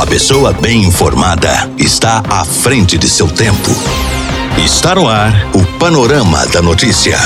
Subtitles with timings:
[0.00, 3.68] A pessoa bem informada está à frente de seu tempo.
[4.64, 7.18] Está no ar o Panorama da Notícia.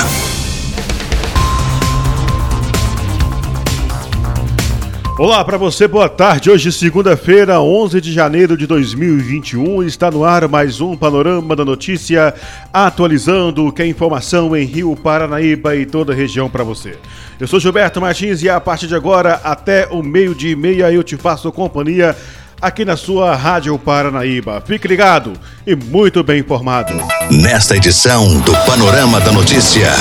[5.17, 6.51] Olá para você, boa tarde.
[6.51, 12.33] Hoje, segunda-feira, 11 de janeiro de 2021, está no ar mais um Panorama da Notícia,
[12.73, 16.97] atualizando o que é informação em Rio Paranaíba e toda a região para você.
[17.39, 21.03] Eu sou Gilberto Martins e a partir de agora, até o meio-dia e meia, eu
[21.03, 22.13] te faço companhia
[22.61, 24.61] aqui na sua Rádio Paranaíba.
[24.65, 25.33] Fique ligado
[25.65, 26.93] e muito bem informado.
[27.31, 29.91] Nesta edição do Panorama da Notícia,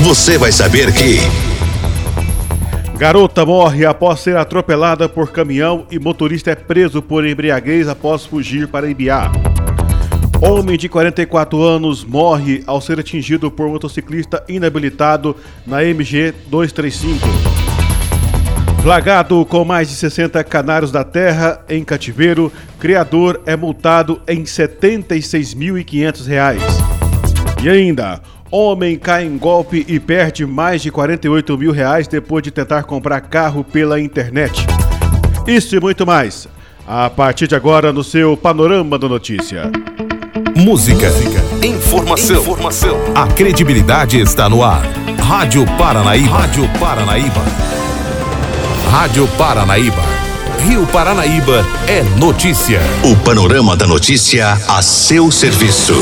[0.00, 1.18] você vai saber que.
[2.98, 8.66] Garota morre após ser atropelada por caminhão e motorista é preso por embriaguez após fugir
[8.66, 9.30] para Ibiá.
[10.40, 15.36] Homem de 44 anos morre ao ser atingido por motociclista inabilitado
[15.66, 17.67] na MG 235.
[18.88, 24.44] Flagado com mais de 60 canários da terra em cativeiro, criador é multado em R$
[24.44, 26.56] 76.500.
[27.62, 28.18] E ainda,
[28.50, 33.20] Homem cai em golpe e perde mais de 48 mil reais depois de tentar comprar
[33.20, 34.66] carro pela internet.
[35.46, 36.48] Isso e muito mais.
[36.86, 39.70] A partir de agora no seu Panorama da Notícia.
[40.56, 41.10] Música,
[41.62, 42.96] informação, informação.
[43.14, 44.80] A credibilidade está no ar.
[45.22, 46.38] Rádio Paranaíba.
[46.38, 47.77] Rádio Paranaíba.
[48.90, 50.02] Rádio Paranaíba.
[50.66, 52.80] Rio Paranaíba é notícia.
[53.04, 55.92] O Panorama da Notícia a seu serviço.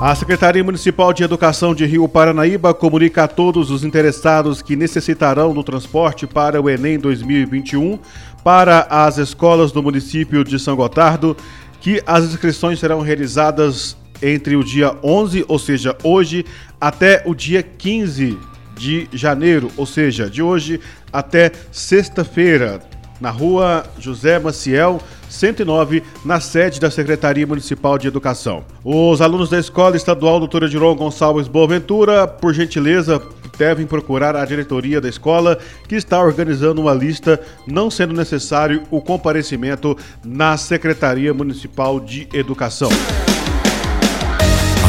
[0.00, 5.52] A Secretaria Municipal de Educação de Rio Paranaíba comunica a todos os interessados que necessitarão
[5.52, 7.98] do transporte para o Enem 2021
[8.42, 11.36] para as escolas do município de São Gotardo
[11.82, 16.44] que as inscrições serão realizadas entre o dia 11, ou seja, hoje,
[16.80, 18.38] até o dia 15
[18.76, 20.80] de janeiro, ou seja, de hoje
[21.12, 22.80] até sexta-feira,
[23.20, 28.64] na rua José Maciel, 109, na sede da Secretaria Municipal de Educação.
[28.84, 33.22] Os alunos da Escola Estadual Doutora Diron Gonçalves Boaventura, por gentileza,
[33.56, 35.58] devem procurar a diretoria da escola,
[35.88, 42.90] que está organizando uma lista, não sendo necessário o comparecimento na Secretaria Municipal de Educação.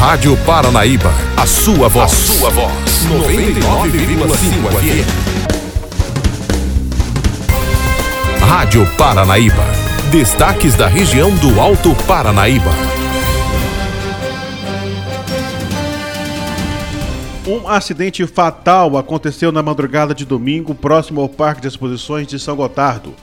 [0.06, 2.12] Rádio Paranaíba, a sua voz.
[2.12, 2.70] A sua voz.
[3.08, 5.08] 99,5 FM.
[8.38, 9.64] Rádio Paranaíba.
[10.12, 12.70] Destaques da região do Alto Paranaíba.
[17.46, 22.54] Um acidente fatal aconteceu na madrugada de domingo, próximo ao Parque de Exposições de São
[22.56, 23.14] Gotardo.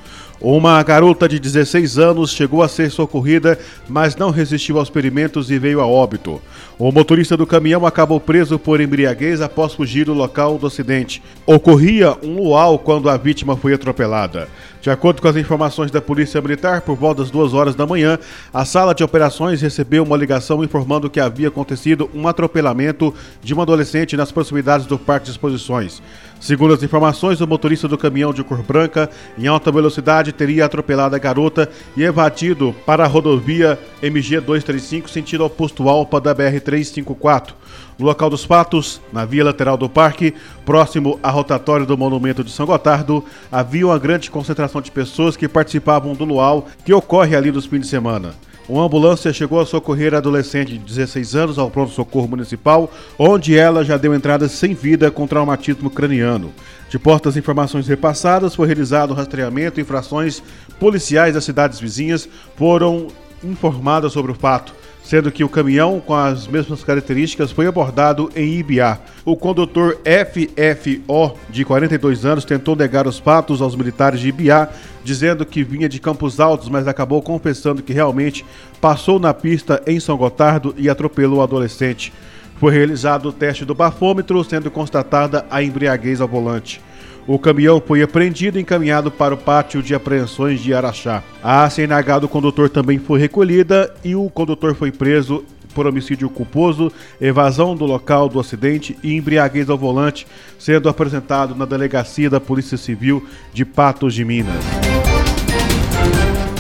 [0.42, 5.60] Uma garota de 16 anos chegou a ser socorrida, mas não resistiu aos experimentos e
[5.60, 6.42] veio a óbito.
[6.80, 11.22] O motorista do caminhão acabou preso por embriaguez após fugir do local do acidente.
[11.46, 14.50] Ocorria um luau quando a vítima foi atropelada.
[14.82, 18.18] De acordo com as informações da Polícia Militar, por volta das duas horas da manhã,
[18.52, 23.14] a sala de operações recebeu uma ligação informando que havia acontecido um atropelamento
[23.44, 26.02] de uma adolescente nas proximidades do Parque de Exposições.
[26.42, 29.08] Segundo as informações, o motorista do caminhão de cor branca,
[29.38, 35.46] em alta velocidade, teria atropelado a garota e evadido para a rodovia MG 235, sentido
[35.46, 37.56] oposto Alpa da BR 354.
[38.00, 40.34] No local dos fatos, na via lateral do parque,
[40.66, 45.48] próximo à rotatória do Monumento de São Gotardo, havia uma grande concentração de pessoas que
[45.48, 48.34] participavam do luau que ocorre ali nos fins de semana.
[48.72, 52.90] Uma ambulância chegou a socorrer a adolescente de 16 anos ao pronto-socorro municipal,
[53.20, 56.54] onde ela já deu entrada sem vida com traumatismo craniano.
[56.88, 60.42] De portas informações repassadas, foi realizado o rastreamento e infrações
[60.80, 63.08] policiais das cidades vizinhas foram
[63.44, 64.74] informadas sobre o fato
[65.12, 68.98] sendo que o caminhão com as mesmas características foi abordado em Ibiá.
[69.26, 74.70] O condutor FFO, de 42 anos, tentou negar os fatos aos militares de Ibiá,
[75.04, 78.46] dizendo que vinha de Campos Altos, mas acabou confessando que realmente
[78.80, 82.14] passou na pista em São Gotardo e atropelou o adolescente.
[82.56, 86.80] Foi realizado o teste do bafômetro, sendo constatada a embriaguez ao volante.
[87.28, 91.24] O caminhão foi apreendido e encaminhado para o pátio de apreensões de Araxá.
[91.44, 96.92] A CNH do condutor também foi recolhida e o condutor foi preso por homicídio culposo,
[97.20, 100.28] evasão do local do acidente e embriaguez ao volante,
[100.60, 104.64] sendo apresentado na delegacia da Polícia Civil de Patos de Minas.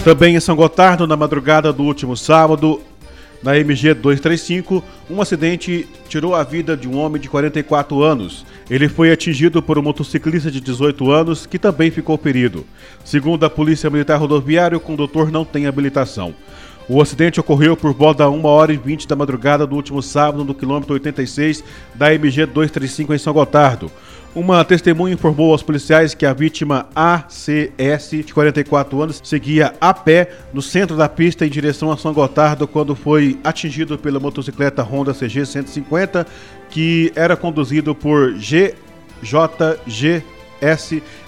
[0.03, 2.81] Também em São Gotardo, na madrugada do último sábado,
[3.43, 8.45] na MG 235, um acidente tirou a vida de um homem de 44 anos.
[8.71, 12.65] Ele foi atingido por um motociclista de 18 anos que também ficou ferido.
[13.03, 16.33] Segundo a Polícia Militar Rodoviária, o condutor não tem habilitação.
[16.87, 20.45] O acidente ocorreu por volta da 1 hora e 20 da madrugada do último sábado
[20.45, 21.61] no quilômetro 86
[21.93, 23.91] da MG 235 em São Gotardo.
[24.33, 30.29] Uma testemunha informou aos policiais que a vítima ACS, de 44 anos, seguia a pé
[30.53, 35.13] no centro da pista em direção a São Gotardo quando foi atingido pela motocicleta Honda
[35.13, 36.25] CG 150,
[36.69, 38.73] que era conduzido por GJGS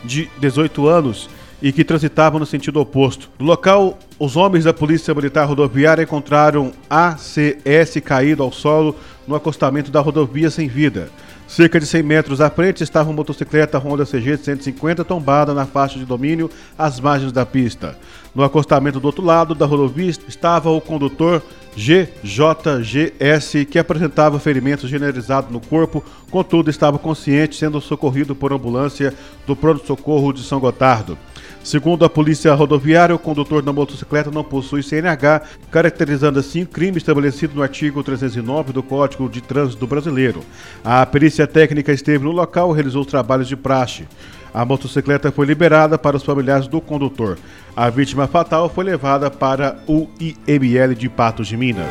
[0.05, 1.29] de 18 anos
[1.61, 3.29] e que transitavam no sentido oposto.
[3.37, 8.95] No local, os homens da Polícia Militar Rodoviária encontraram ACS caído ao solo
[9.27, 11.09] no acostamento da rodovia sem vida.
[11.47, 15.99] Cerca de 100 metros à frente estava uma motocicleta Honda CG 150 tombada na faixa
[15.99, 17.97] de domínio às margens da pista.
[18.33, 21.43] No acostamento do outro lado da rodovia estava o condutor
[21.75, 29.13] GJGS, que apresentava ferimentos generalizados no corpo, contudo estava consciente, sendo socorrido por ambulância
[29.45, 31.17] do pronto-socorro de São Gotardo.
[31.63, 37.55] Segundo a polícia rodoviária, o condutor da motocicleta não possui CNH, caracterizando assim crime estabelecido
[37.55, 40.41] no artigo 309 do Código de Trânsito Brasileiro.
[40.83, 44.05] A perícia técnica esteve no local e realizou os trabalhos de praxe.
[44.53, 47.39] A motocicleta foi liberada para os familiares do condutor.
[47.75, 51.87] A vítima fatal foi levada para o IML de Patos de Minas.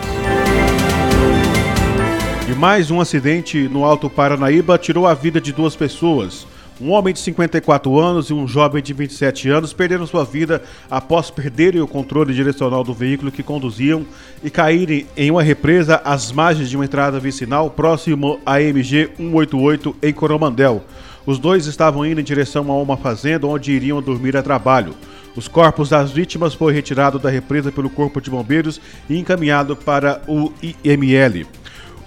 [2.46, 6.46] E mais um acidente no Alto Paranaíba tirou a vida de duas pessoas.
[6.80, 11.30] Um homem de 54 anos e um jovem de 27 anos perderam sua vida após
[11.30, 14.04] perderem o controle direcional do veículo que conduziam
[14.42, 19.96] e caírem em uma represa às margens de uma entrada vicinal próximo à MG 188
[20.02, 20.82] em Coromandel.
[21.24, 24.94] Os dois estavam indo em direção a uma fazenda onde iriam dormir a trabalho.
[25.36, 30.20] Os corpos das vítimas foram retirados da represa pelo Corpo de Bombeiros e encaminhado para
[30.26, 31.46] o IML.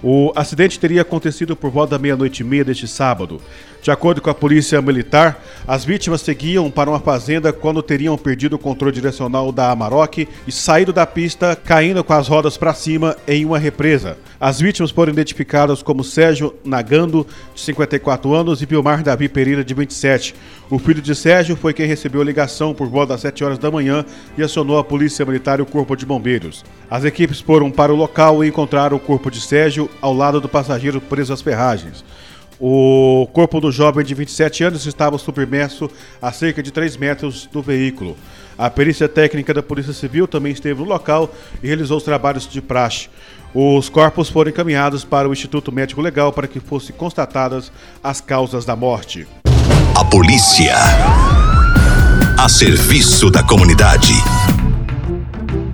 [0.02, 3.40] O acidente teria acontecido por volta da meia-noite e meia deste sábado.
[3.86, 8.56] De acordo com a polícia militar, as vítimas seguiam para uma fazenda quando teriam perdido
[8.56, 13.16] o controle direcional da Amarok e saído da pista, caindo com as rodas para cima
[13.28, 14.18] em uma represa.
[14.40, 17.24] As vítimas foram identificadas como Sérgio Nagando,
[17.54, 20.34] de 54 anos, e Vilmar Davi Pereira, de 27.
[20.68, 23.70] O filho de Sérgio foi quem recebeu a ligação por volta das 7 horas da
[23.70, 24.04] manhã
[24.36, 26.64] e acionou a polícia militar e o corpo de bombeiros.
[26.90, 30.48] As equipes foram para o local e encontraram o corpo de Sérgio ao lado do
[30.48, 32.04] passageiro preso às ferragens.
[32.58, 37.60] O corpo do jovem de 27 anos estava submerso a cerca de 3 metros do
[37.60, 38.16] veículo.
[38.56, 41.30] A perícia técnica da Polícia Civil também esteve no local
[41.62, 43.08] e realizou os trabalhos de praxe.
[43.54, 47.70] Os corpos foram encaminhados para o Instituto Médico Legal para que fossem constatadas
[48.02, 49.26] as causas da morte.
[49.94, 50.74] A polícia.
[52.38, 54.12] A serviço da comunidade.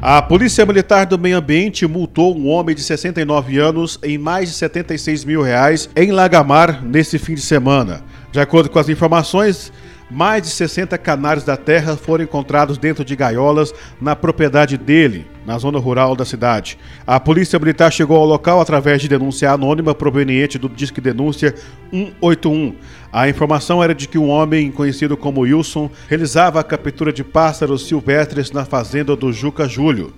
[0.05, 4.57] A Polícia Militar do Meio Ambiente multou um homem de 69 anos em mais de
[4.57, 8.03] 76 mil reais em Lagamar nesse fim de semana.
[8.33, 9.73] De acordo com as informações,
[10.13, 15.57] mais de 60 canários da terra foram encontrados dentro de gaiolas na propriedade dele, na
[15.57, 16.79] zona rural da cidade.
[17.07, 21.55] A polícia militar chegou ao local através de denúncia anônima proveniente do Disque Denúncia
[21.91, 22.75] 181.
[23.11, 27.87] A informação era de que um homem conhecido como Wilson realizava a captura de pássaros
[27.89, 30.13] silvestres na fazenda do Juca Júlio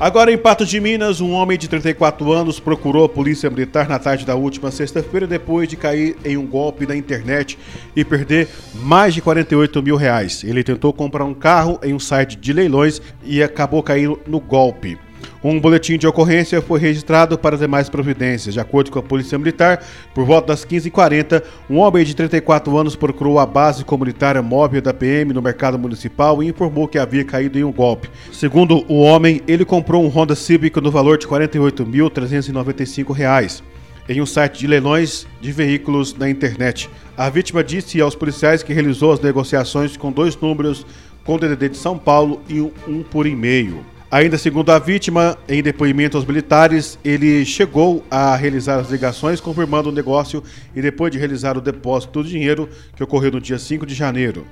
[0.00, 3.98] Agora, em Patos de Minas, um homem de 34 anos procurou a polícia militar na
[3.98, 7.58] tarde da última sexta-feira depois de cair em um golpe na internet
[7.96, 10.44] e perder mais de 48 mil reais.
[10.44, 14.96] Ele tentou comprar um carro em um site de leilões e acabou caindo no golpe.
[15.42, 18.52] Um boletim de ocorrência foi registrado para demais providências.
[18.54, 19.82] De acordo com a Polícia Militar,
[20.14, 24.92] por volta das 15h40, um homem de 34 anos procurou a base comunitária móvel da
[24.92, 28.10] PM no mercado municipal e informou que havia caído em um golpe.
[28.32, 33.62] Segundo o homem, ele comprou um Honda Civic no valor de R$ 48.395
[34.08, 36.88] em um site de leilões de veículos na internet.
[37.16, 40.86] A vítima disse aos policiais que realizou as negociações com dois números
[41.24, 43.84] com DDD de São Paulo e um por e-mail.
[44.10, 49.90] Ainda segundo a vítima, em depoimento aos militares, ele chegou a realizar as ligações confirmando
[49.90, 50.42] o negócio
[50.74, 54.46] e depois de realizar o depósito do dinheiro, que ocorreu no dia 5 de janeiro.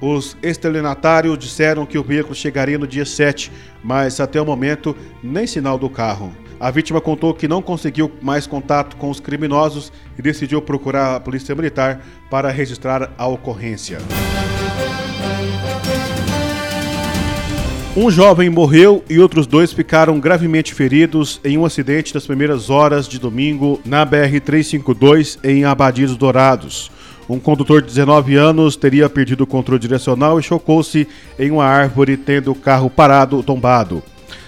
[0.00, 3.52] Os estelionatários disseram que o veículo chegaria no dia 7,
[3.84, 6.34] mas até o momento nem sinal do carro.
[6.58, 11.20] A vítima contou que não conseguiu mais contato com os criminosos e decidiu procurar a
[11.20, 13.98] Polícia Militar para registrar a ocorrência.
[17.96, 23.08] Um jovem morreu e outros dois ficaram gravemente feridos em um acidente nas primeiras horas
[23.08, 26.88] de domingo na BR-352 em Abadidos Dourados.
[27.28, 31.06] Um condutor de 19 anos teria perdido o controle direcional e chocou-se
[31.36, 34.00] em uma árvore, tendo o carro parado tombado.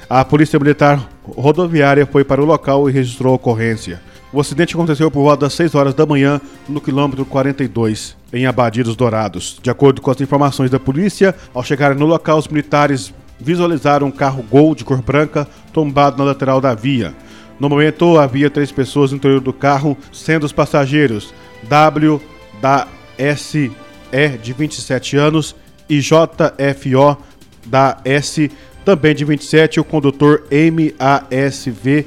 [0.08, 4.00] A Polícia Militar Rodoviária foi para o local e registrou a ocorrência.
[4.32, 8.94] O acidente aconteceu por volta das 6 horas da manhã, no quilômetro 42, em Abadidos
[8.96, 9.58] Dourados.
[9.60, 14.10] De acordo com as informações da polícia, ao chegarem no local, os militares visualizaram um
[14.10, 17.14] carro Gol de cor branca tombado na lateral da via.
[17.58, 21.34] No momento, havia três pessoas no interior do carro, sendo os passageiros
[21.64, 22.20] W
[22.60, 22.86] da
[23.36, 23.70] SE
[24.42, 25.54] de 27 anos
[25.88, 27.16] e JFO
[27.66, 28.50] da S
[28.84, 32.06] também de 27 e o condutor MASV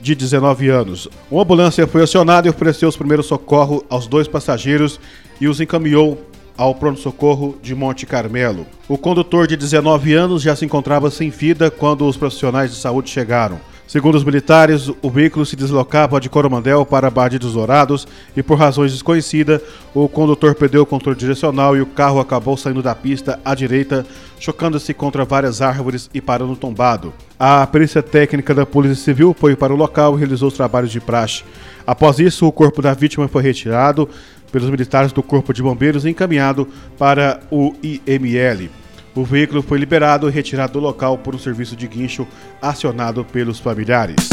[0.00, 1.08] de 19 anos.
[1.30, 5.00] Uma ambulância foi acionada e ofereceu os primeiros socorros aos dois passageiros
[5.40, 6.20] e os encaminhou
[6.56, 8.66] ao pronto-socorro de Monte Carmelo.
[8.88, 13.10] O condutor de 19 anos já se encontrava sem vida quando os profissionais de saúde
[13.10, 13.60] chegaram.
[13.92, 18.56] Segundo os militares, o veículo se deslocava de Coromandel para Bade dos Dourados e, por
[18.56, 19.60] razões desconhecidas,
[19.92, 24.06] o condutor perdeu o controle direcional e o carro acabou saindo da pista à direita,
[24.40, 27.12] chocando-se contra várias árvores e parando tombado.
[27.38, 30.98] A perícia técnica da Polícia Civil foi para o local e realizou os trabalhos de
[31.00, 31.44] praxe.
[31.86, 34.08] Após isso, o corpo da vítima foi retirado
[34.52, 36.68] pelos militares do Corpo de Bombeiros encaminhado
[36.98, 38.70] para o IML.
[39.14, 42.26] O veículo foi liberado e retirado do local por um serviço de guincho
[42.60, 44.28] acionado pelos familiares.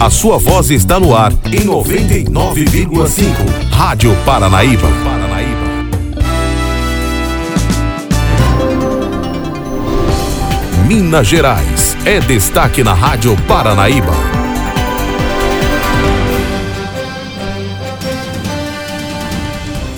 [0.00, 3.70] A sua voz está no ar em 99,5.
[3.70, 4.88] Rádio Paranaíba.
[10.88, 14.29] Minas Gerais é destaque na Rádio Paranaíba.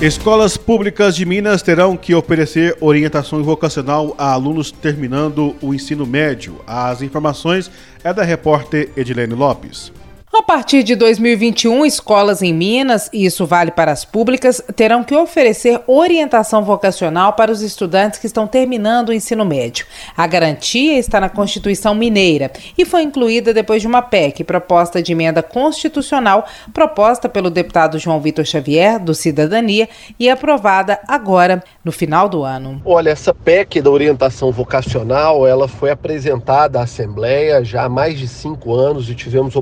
[0.02, 6.60] Escolas públicas de Minas terão que oferecer orientação vocacional a alunos terminando o ensino médio.
[6.66, 7.70] As informações
[8.02, 9.92] é da repórter Edilene Lopes.
[10.34, 15.14] A partir de 2021, escolas em Minas, e isso vale para as públicas, terão que
[15.14, 19.84] oferecer orientação vocacional para os estudantes que estão terminando o ensino médio.
[20.16, 25.12] A garantia está na Constituição Mineira e foi incluída depois de uma PEC, proposta de
[25.12, 29.86] emenda constitucional, proposta pelo deputado João Vitor Xavier, do Cidadania,
[30.18, 32.80] e aprovada agora, no final do ano.
[32.86, 38.26] Olha, essa PEC da orientação vocacional, ela foi apresentada à Assembleia já há mais de
[38.26, 39.56] cinco anos e tivemos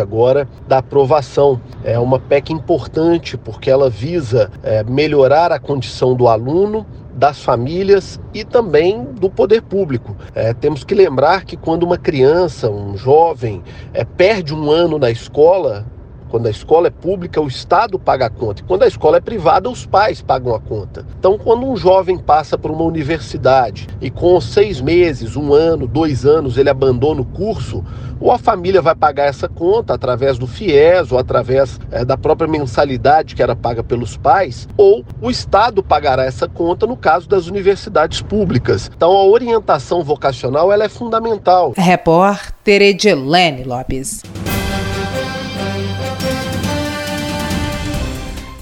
[0.00, 1.60] agora da aprovação.
[1.82, 8.20] É uma PEC importante porque ela visa é, melhorar a condição do aluno das famílias
[8.32, 10.16] e também do poder público.
[10.34, 13.62] É, temos que lembrar que quando uma criança, um jovem,
[13.92, 15.86] é, perde um ano na escola,
[16.34, 18.60] quando a escola é pública, o Estado paga a conta.
[18.60, 21.06] E quando a escola é privada, os pais pagam a conta.
[21.16, 26.26] Então, quando um jovem passa por uma universidade e com seis meses, um ano, dois
[26.26, 27.84] anos, ele abandona o curso,
[28.20, 32.48] ou a família vai pagar essa conta através do FIES ou através é, da própria
[32.48, 37.46] mensalidade que era paga pelos pais, ou o Estado pagará essa conta no caso das
[37.46, 38.90] universidades públicas.
[38.92, 41.74] Então, a orientação vocacional ela é fundamental.
[41.76, 44.20] Repórter Edilene Lopes.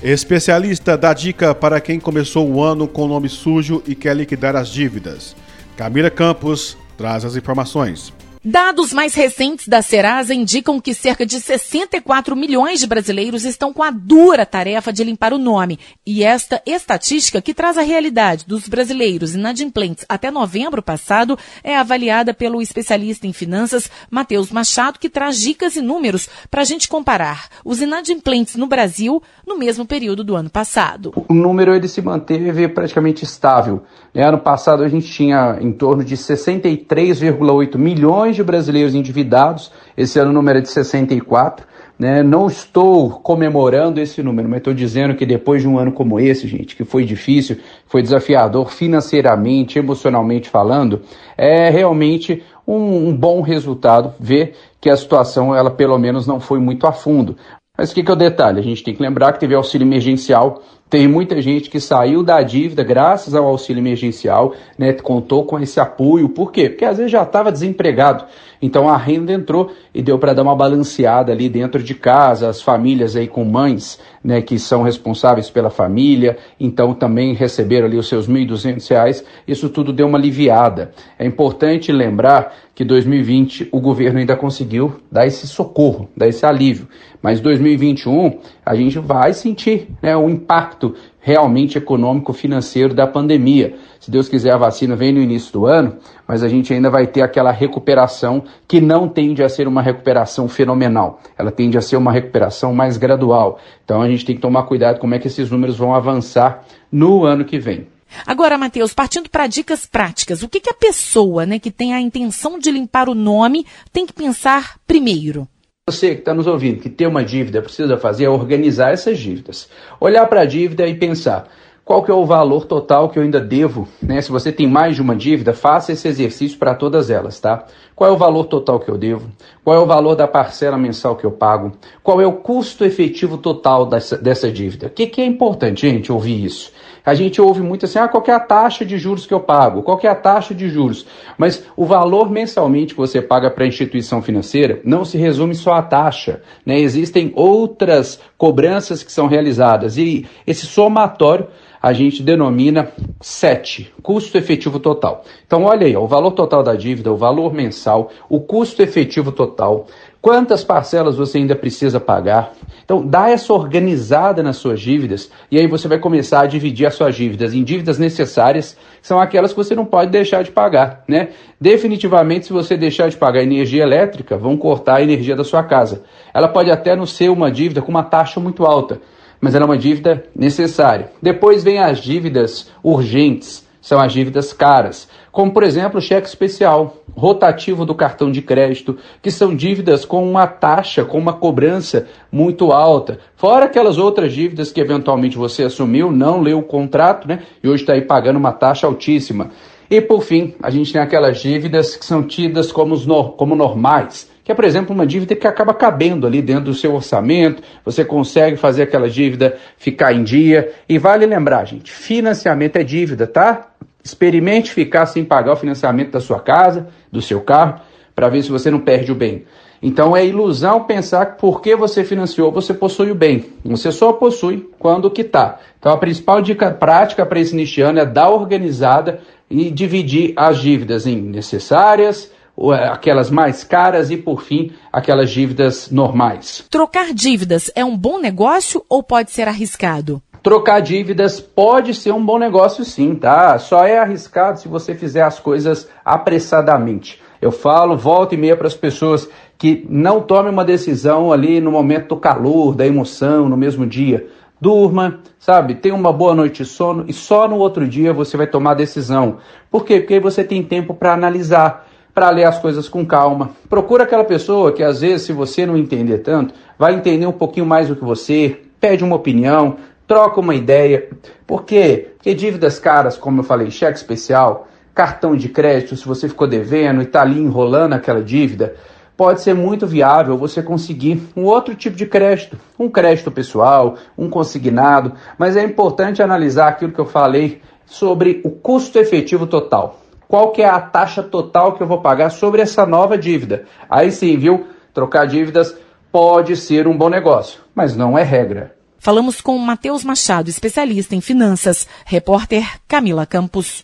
[0.02, 4.68] Especialista dá dica para quem começou o ano com nome sujo e quer liquidar as
[4.68, 5.36] dívidas.
[5.76, 8.12] Camila Campos traz as informações.
[8.44, 13.84] Dados mais recentes da Serasa indicam que cerca de 64 milhões de brasileiros estão com
[13.84, 15.78] a dura tarefa de limpar o nome.
[16.04, 22.34] E esta estatística, que traz a realidade dos brasileiros inadimplentes até novembro passado, é avaliada
[22.34, 27.46] pelo especialista em finanças Matheus Machado, que traz dicas e números para a gente comparar
[27.64, 31.12] os inadimplentes no Brasil no mesmo período do ano passado.
[31.28, 33.84] O número ele se manteve praticamente estável.
[34.12, 39.70] Ano passado a gente tinha em torno de 63,8 milhões milhões de brasileiros endividados.
[39.96, 41.66] Esse ano o número é de 64.
[41.98, 42.22] Né?
[42.22, 46.48] Não estou comemorando esse número, mas estou dizendo que depois de um ano como esse,
[46.48, 51.02] gente, que foi difícil, foi desafiador financeiramente, emocionalmente falando,
[51.36, 56.58] é realmente um, um bom resultado ver que a situação, ela pelo menos não foi
[56.58, 57.36] muito a fundo.
[57.78, 58.58] Mas o que, que é o detalhe?
[58.58, 60.62] A gente tem que lembrar que teve auxílio emergencial
[60.92, 65.80] tem muita gente que saiu da dívida graças ao auxílio emergencial, né, contou com esse
[65.80, 66.28] apoio.
[66.28, 66.68] Por quê?
[66.68, 68.26] Porque às vezes já estava desempregado.
[68.60, 72.60] Então a renda entrou e deu para dar uma balanceada ali dentro de casa, as
[72.60, 78.06] famílias aí com mães, né, que são responsáveis pela família, então também receberam ali os
[78.06, 79.24] seus R$ 1.200.
[79.48, 80.92] Isso tudo deu uma aliviada.
[81.18, 86.86] É importante lembrar que 2020 o governo ainda conseguiu dar esse socorro, dar esse alívio.
[87.20, 90.81] Mas 2021 a gente vai sentir né, o impacto
[91.20, 93.76] realmente econômico financeiro da pandemia.
[94.00, 95.96] Se Deus quiser, a vacina vem no início do ano,
[96.26, 100.48] mas a gente ainda vai ter aquela recuperação que não tende a ser uma recuperação
[100.48, 101.20] fenomenal.
[101.38, 103.60] Ela tende a ser uma recuperação mais gradual.
[103.84, 107.24] Então a gente tem que tomar cuidado como é que esses números vão avançar no
[107.24, 107.86] ano que vem.
[108.26, 112.00] Agora, Matheus, partindo para dicas práticas, o que, que a pessoa né, que tem a
[112.00, 115.48] intenção de limpar o nome tem que pensar primeiro?
[115.90, 119.68] Você que está nos ouvindo, que tem uma dívida, precisa fazer é organizar essas dívidas.
[120.00, 121.48] Olhar para a dívida e pensar
[121.84, 124.22] qual que é o valor total que eu ainda devo, né?
[124.22, 127.66] Se você tem mais de uma dívida, faça esse exercício para todas elas, tá?
[127.96, 129.28] Qual é o valor total que eu devo?
[129.64, 131.72] Qual é o valor da parcela mensal que eu pago?
[132.00, 134.86] Qual é o custo efetivo total dessa, dessa dívida?
[134.86, 136.70] O que, que é importante, gente, ouvir isso?
[137.04, 139.82] A gente ouve muito assim, ah, qual é a taxa de juros que eu pago?
[139.82, 141.06] Qual é a taxa de juros?
[141.36, 145.72] Mas o valor mensalmente que você paga para a instituição financeira não se resume só
[145.72, 146.42] à taxa.
[146.64, 146.78] Né?
[146.78, 151.48] Existem outras cobranças que são realizadas e esse somatório
[151.82, 155.24] a gente denomina SET, custo efetivo total.
[155.44, 159.32] Então, olha aí, ó, o valor total da dívida, o valor mensal, o custo efetivo
[159.32, 159.88] total,
[160.22, 162.52] quantas parcelas você ainda precisa pagar.
[162.84, 166.94] Então, dá essa organizada nas suas dívidas e aí você vai começar a dividir as
[166.94, 171.02] suas dívidas em dívidas necessárias, que são aquelas que você não pode deixar de pagar,
[171.08, 171.30] né?
[171.60, 176.04] Definitivamente, se você deixar de pagar energia elétrica, vão cortar a energia da sua casa.
[176.32, 179.00] Ela pode até não ser uma dívida com uma taxa muito alta,
[179.40, 181.10] mas ela é uma dívida necessária.
[181.20, 187.01] Depois vem as dívidas urgentes, são as dívidas caras, como por exemplo o cheque especial,
[187.14, 192.72] rotativo do cartão de crédito, que são dívidas com uma taxa, com uma cobrança muito
[192.72, 193.18] alta.
[193.36, 197.40] Fora aquelas outras dívidas que eventualmente você assumiu, não leu o contrato, né?
[197.62, 199.50] E hoje está aí pagando uma taxa altíssima.
[199.90, 202.98] E por fim, a gente tem aquelas dívidas que são tidas como,
[203.36, 206.94] como normais, que é, por exemplo, uma dívida que acaba cabendo ali dentro do seu
[206.94, 210.72] orçamento, você consegue fazer aquela dívida ficar em dia.
[210.88, 213.68] E vale lembrar, gente, financiamento é dívida, tá?
[214.04, 217.80] Experimente ficar sem pagar o financiamento da sua casa, do seu carro,
[218.14, 219.44] para ver se você não perde o bem.
[219.82, 223.46] Então é ilusão pensar que porque você financiou, você possui o bem.
[223.64, 225.60] Você só possui quando quitar.
[225.78, 231.06] Então a principal dica prática para esse nichiano é dar organizada e dividir as dívidas
[231.06, 236.64] em necessárias, é, aquelas mais caras e, por fim, aquelas dívidas normais.
[236.70, 240.22] Trocar dívidas é um bom negócio ou pode ser arriscado?
[240.42, 243.56] Trocar dívidas pode ser um bom negócio sim, tá?
[243.58, 247.22] Só é arriscado se você fizer as coisas apressadamente.
[247.40, 251.70] Eu falo, volta e meia para as pessoas que não tomem uma decisão ali no
[251.70, 254.26] momento do calor, da emoção, no mesmo dia.
[254.60, 255.76] Durma, sabe?
[255.76, 258.74] Tenha uma boa noite de sono e só no outro dia você vai tomar a
[258.74, 259.38] decisão.
[259.70, 260.00] Por quê?
[260.00, 263.50] Porque aí você tem tempo para analisar para ler as coisas com calma.
[263.68, 267.64] Procura aquela pessoa que às vezes, se você não entender tanto, vai entender um pouquinho
[267.64, 269.76] mais do que você, pede uma opinião,
[270.12, 271.08] troca uma ideia.
[271.46, 272.10] Por quê?
[272.16, 277.00] Porque dívidas caras, como eu falei, cheque especial, cartão de crédito, se você ficou devendo
[277.00, 278.74] e está ali enrolando aquela dívida,
[279.16, 284.28] pode ser muito viável você conseguir um outro tipo de crédito, um crédito pessoal, um
[284.28, 289.98] consignado, mas é importante analisar aquilo que eu falei sobre o custo efetivo total
[290.28, 293.64] qual que é a taxa total que eu vou pagar sobre essa nova dívida.
[293.88, 294.66] Aí sim, viu?
[294.94, 295.76] Trocar dívidas
[296.10, 298.81] pode ser um bom negócio, mas não é regra.
[299.02, 303.82] Falamos com Matheus Machado, especialista em finanças, repórter Camila Campos.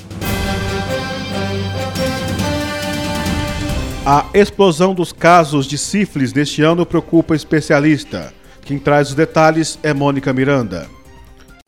[4.07, 8.33] A explosão dos casos de sífilis neste ano preocupa especialista.
[8.63, 10.89] Quem traz os detalhes é Mônica Miranda.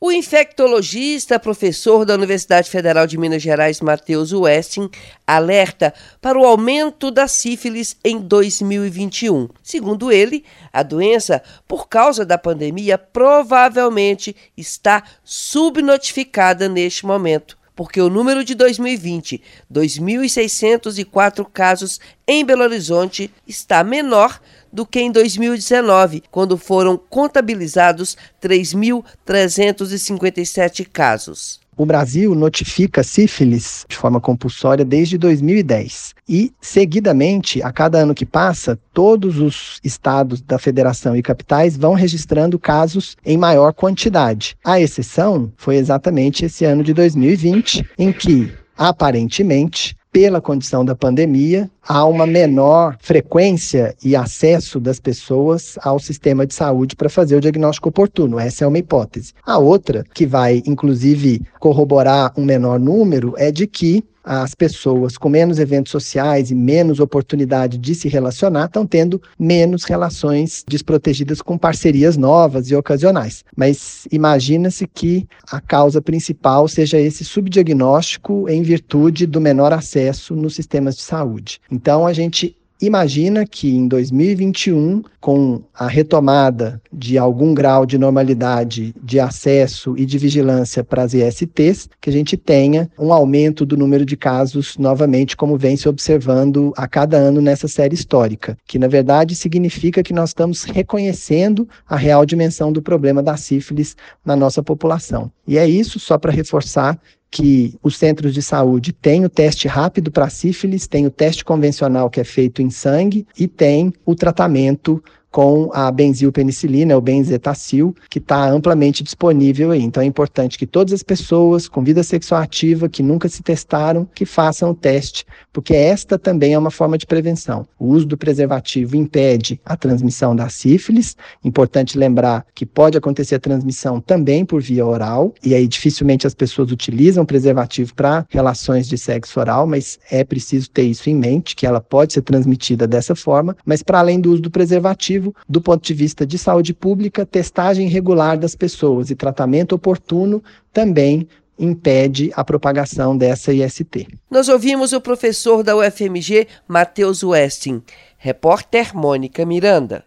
[0.03, 4.89] O infectologista, professor da Universidade Federal de Minas Gerais, Matheus Westing,
[5.27, 9.51] alerta para o aumento da sífilis em 2021.
[9.63, 17.61] Segundo ele, a doença, por causa da pandemia, provavelmente está subnotificada neste momento.
[17.73, 24.39] porque o número de 2020, 2.604 casos em Belo Horizonte, está menor
[24.73, 31.59] do que em 2019, quando foram contabilizados 3.357 casos.
[31.81, 36.15] O Brasil notifica sífilis de forma compulsória desde 2010.
[36.29, 41.95] E, seguidamente, a cada ano que passa, todos os estados da federação e capitais vão
[41.95, 44.59] registrando casos em maior quantidade.
[44.63, 51.71] A exceção foi exatamente esse ano de 2020, em que, aparentemente, pela condição da pandemia,
[51.87, 57.41] há uma menor frequência e acesso das pessoas ao sistema de saúde para fazer o
[57.41, 58.39] diagnóstico oportuno.
[58.39, 59.33] Essa é uma hipótese.
[59.45, 65.29] A outra, que vai inclusive corroborar um menor número, é de que as pessoas com
[65.29, 71.57] menos eventos sociais e menos oportunidade de se relacionar estão tendo menos relações desprotegidas com
[71.57, 73.45] parcerias novas e ocasionais.
[73.57, 80.55] Mas imagina-se que a causa principal seja esse subdiagnóstico em virtude do menor acesso nos
[80.55, 81.61] sistemas de saúde.
[81.81, 88.95] Então a gente imagina que em 2021, com a retomada de algum grau de normalidade
[89.03, 93.79] de acesso e de vigilância para as ISTs, que a gente tenha um aumento do
[93.79, 98.79] número de casos novamente, como vem se observando a cada ano nessa série histórica, que
[98.79, 104.37] na verdade significa que nós estamos reconhecendo a real dimensão do problema da sífilis na
[104.37, 105.31] nossa população.
[105.47, 110.11] E é isso, só para reforçar, que os centros de saúde têm o teste rápido
[110.11, 115.03] para sífilis, tem o teste convencional que é feito em sangue e tem o tratamento
[115.31, 119.83] com a benzilpenicilina, o benzetacil, que está amplamente disponível aí.
[119.83, 124.09] Então é importante que todas as pessoas com vida sexual ativa que nunca se testaram,
[124.15, 127.67] que façam o teste, porque esta também é uma forma de prevenção.
[127.79, 131.17] O uso do preservativo impede a transmissão da sífilis.
[131.45, 136.35] Importante lembrar que pode acontecer a transmissão também por via oral, e aí dificilmente as
[136.35, 141.55] pessoas utilizam preservativo para relações de sexo oral, mas é preciso ter isso em mente,
[141.55, 145.61] que ela pode ser transmitida dessa forma, mas para além do uso do preservativo, do
[145.61, 151.29] ponto de vista de saúde pública, testagem regular das pessoas e tratamento oportuno também
[151.59, 154.09] impede a propagação dessa IST.
[154.31, 157.83] Nós ouvimos o professor da UFMG, Matheus Westing.
[158.17, 160.05] Repórter Mônica Miranda.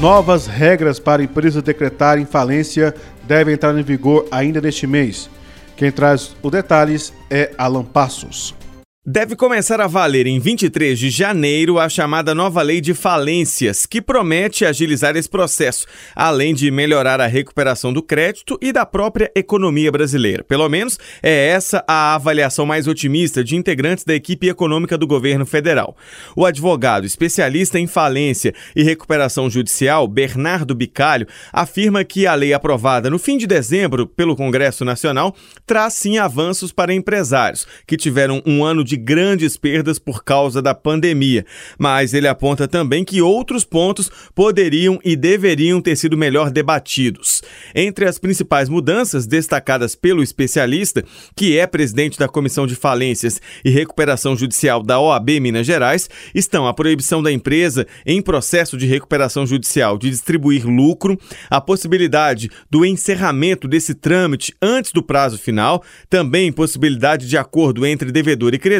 [0.00, 2.94] Novas regras para empresas decretarem falência
[3.24, 5.28] devem entrar em vigor ainda neste mês.
[5.76, 8.54] Quem traz os detalhes é Alan Passos.
[9.06, 14.02] Deve começar a valer em 23 de janeiro a chamada nova lei de falências, que
[14.02, 19.90] promete agilizar esse processo, além de melhorar a recuperação do crédito e da própria economia
[19.90, 20.44] brasileira.
[20.44, 25.46] Pelo menos é essa a avaliação mais otimista de integrantes da equipe econômica do governo
[25.46, 25.96] federal.
[26.36, 33.08] O advogado especialista em falência e recuperação judicial, Bernardo Bicalho, afirma que a lei aprovada
[33.08, 35.34] no fim de dezembro pelo Congresso Nacional
[35.64, 40.74] traz sim avanços para empresários que tiveram um ano de grandes perdas por causa da
[40.74, 41.44] pandemia,
[41.78, 47.42] mas ele aponta também que outros pontos poderiam e deveriam ter sido melhor debatidos.
[47.74, 51.04] Entre as principais mudanças destacadas pelo especialista,
[51.36, 56.66] que é presidente da Comissão de Falências e Recuperação Judicial da OAB Minas Gerais, estão
[56.66, 62.84] a proibição da empresa em processo de recuperação judicial de distribuir lucro, a possibilidade do
[62.84, 68.79] encerramento desse trâmite antes do prazo final, também possibilidade de acordo entre devedor e credor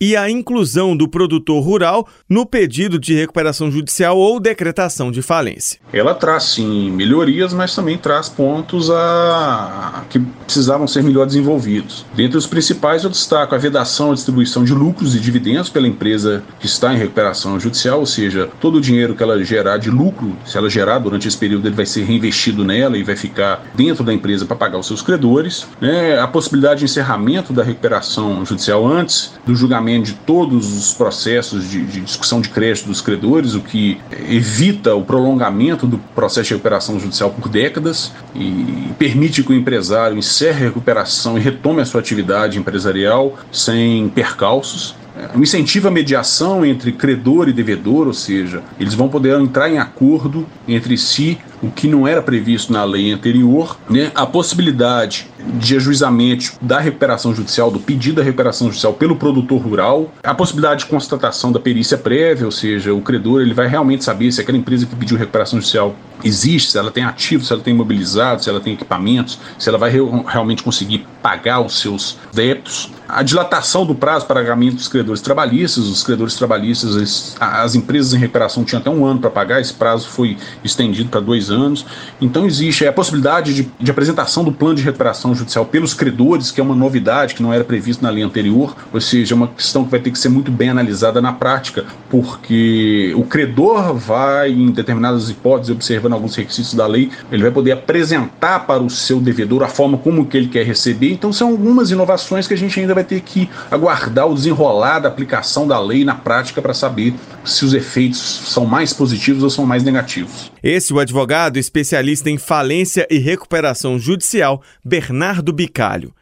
[0.00, 5.80] e a inclusão do produtor rural no pedido de recuperação judicial ou decretação de falência.
[5.92, 10.04] Ela traz sim melhorias, mas também traz pontos a...
[10.08, 12.04] que precisavam ser melhor desenvolvidos.
[12.14, 16.42] Dentre os principais, eu destaco a vedação à distribuição de lucros e dividendos pela empresa
[16.58, 20.36] que está em recuperação judicial, ou seja, todo o dinheiro que ela gerar de lucro,
[20.44, 24.02] se ela gerar durante esse período, ele vai ser reinvestido nela e vai ficar dentro
[24.02, 25.66] da empresa para pagar os seus credores.
[25.80, 26.18] Né?
[26.18, 31.84] A possibilidade de encerramento da recuperação judicial antes do julgamento de todos os processos de,
[31.84, 36.98] de, discussão de crédito dos credores, o que evita o prolongamento do processo de recuperação
[36.98, 42.00] judicial por décadas e permite que o empresário encerre a recuperação e retome a sua
[42.00, 44.94] atividade empresarial sem percalços.
[45.34, 49.78] Um incentivo à mediação entre credor e devedor, ou seja, eles vão poder entrar em
[49.78, 54.10] acordo entre si, o que não era previsto na lei anterior, né?
[54.14, 60.12] a possibilidade de ajuizamento da recuperação judicial, do pedido da recuperação judicial pelo produtor rural,
[60.22, 64.30] a possibilidade de constatação da perícia prévia, ou seja, o credor ele vai realmente saber
[64.32, 65.94] se aquela empresa que pediu recuperação judicial
[66.24, 69.78] existe, se ela tem ativos, se ela tem imobilizado, se ela tem equipamentos, se ela
[69.78, 72.90] vai re realmente conseguir pagar os seus débitos.
[73.08, 78.18] A dilatação do prazo para pagamento dos credores trabalhistas, os credores trabalhistas, as empresas em
[78.18, 81.84] recuperação tinham até um ano para pagar, esse prazo foi estendido para dois anos.
[82.20, 86.60] Então existe a possibilidade de, de apresentação do plano de recuperação judicial pelos credores, que
[86.60, 89.84] é uma novidade que não era previsto na lei anterior, ou seja, é uma questão
[89.84, 94.70] que vai ter que ser muito bem analisada na prática, porque o credor vai, em
[94.70, 99.62] determinadas hipóteses, observando alguns requisitos da lei, ele vai poder apresentar para o seu devedor
[99.62, 101.12] a forma como que ele quer receber.
[101.12, 105.08] Então são algumas inovações que a gente ainda vai ter que aguardar o desenrolar da
[105.08, 109.66] aplicação da lei na prática para saber se os efeitos são mais positivos ou são
[109.66, 110.50] mais negativos.
[110.62, 116.12] Esse é o advogado especialista em falência e recuperação judicial, Bernardo Bicalho.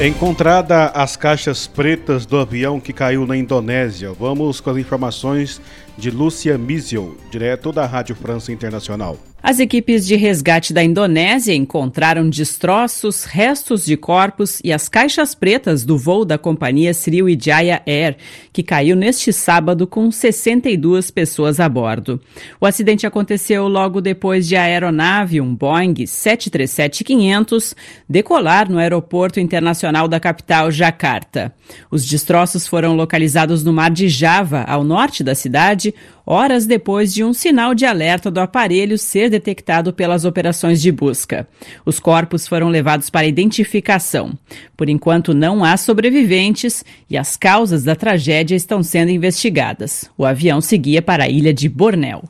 [0.00, 4.12] Encontrada as caixas pretas do avião que caiu na Indonésia.
[4.12, 5.60] Vamos com as informações
[5.98, 9.18] de Lúcia Misiel, direto da Rádio França Internacional.
[9.40, 15.84] As equipes de resgate da Indonésia encontraram destroços, restos de corpos e as caixas pretas
[15.84, 18.16] do voo da companhia Sriwijaya Air,
[18.52, 22.20] que caiu neste sábado com 62 pessoas a bordo.
[22.60, 27.76] O acidente aconteceu logo depois de a aeronave, um Boeing 737-500,
[28.08, 31.54] decolar no aeroporto internacional da capital Jakarta.
[31.92, 35.87] Os destroços foram localizados no mar de Java, ao norte da cidade,
[36.26, 41.48] horas depois de um sinal de alerta do aparelho ser detectado pelas operações de busca.
[41.84, 44.32] Os corpos foram levados para identificação.
[44.76, 50.10] Por enquanto, não há sobreviventes e as causas da tragédia estão sendo investigadas.
[50.16, 52.24] O avião seguia para a ilha de Bornéu.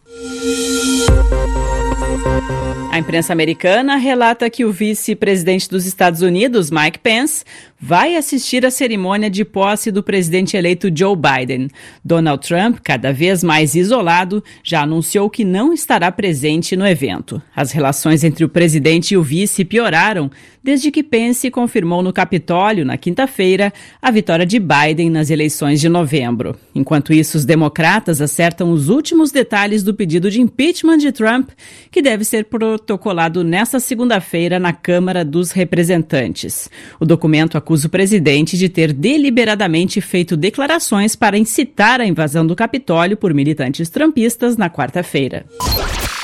[2.91, 7.45] A imprensa americana relata que o vice-presidente dos Estados Unidos, Mike Pence,
[7.81, 11.69] vai assistir à cerimônia de posse do presidente eleito Joe Biden.
[12.05, 17.41] Donald Trump, cada vez mais isolado, já anunciou que não estará presente no evento.
[17.55, 20.31] As relações entre o presidente e o vice pioraram
[20.63, 25.89] desde que Pence confirmou no Capitólio, na quinta-feira, a vitória de Biden nas eleições de
[25.89, 26.55] novembro.
[26.75, 31.51] Enquanto isso, os democratas acertam os últimos detalhes do pedido de impeachment de Trump,
[31.91, 36.69] que deve ser protocolado nesta segunda-feira na Câmara dos Representantes.
[37.01, 42.57] O documento acusa o presidente de ter deliberadamente feito declarações para incitar a invasão do
[42.57, 45.45] Capitólio por militantes trumpistas na quarta-feira.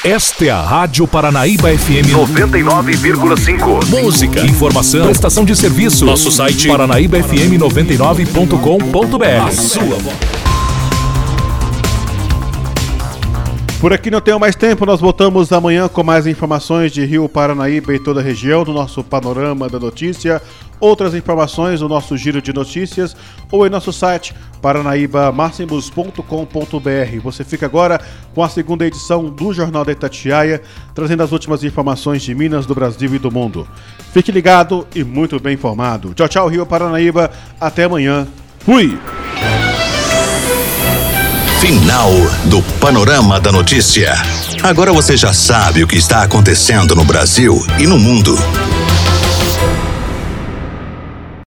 [0.02, 3.90] Esta é a Rádio Paranaíba FM 99,5.
[3.90, 6.06] Música, informação, prestação de serviço.
[6.06, 9.46] Nosso site paranaíbafm99.com.br.
[9.46, 10.43] A sua voz.
[13.84, 17.94] Por aqui não tenho mais tempo, nós voltamos amanhã com mais informações de Rio Paranaíba
[17.94, 20.40] e toda a região, do nosso panorama da notícia,
[20.80, 23.14] outras informações no nosso giro de notícias
[23.52, 27.20] ou em nosso site paranaibamáximos.com.br.
[27.22, 28.00] Você fica agora
[28.34, 30.62] com a segunda edição do Jornal da Itatiaia,
[30.94, 33.68] trazendo as últimas informações de Minas, do Brasil e do mundo.
[34.14, 36.14] Fique ligado e muito bem informado.
[36.14, 37.30] Tchau, tchau, Rio Paranaíba.
[37.60, 38.26] Até amanhã.
[38.60, 38.98] Fui!
[41.64, 42.12] Final
[42.44, 44.12] do Panorama da Notícia.
[44.62, 48.36] Agora você já sabe o que está acontecendo no Brasil e no mundo.